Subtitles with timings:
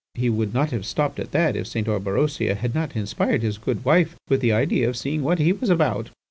[0.15, 1.87] He would not have stopped at that if St.
[1.87, 5.69] Orberosia had not inspired his good wife with the idea of seeing what he was
[5.69, 6.09] about.